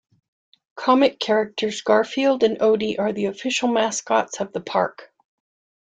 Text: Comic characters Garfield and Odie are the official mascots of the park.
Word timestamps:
Comic 0.75 1.19
characters 1.19 1.83
Garfield 1.83 2.41
and 2.41 2.57
Odie 2.57 2.97
are 2.97 3.13
the 3.13 3.25
official 3.25 3.67
mascots 3.67 4.39
of 4.41 4.51
the 4.51 4.59
park. 4.59 5.13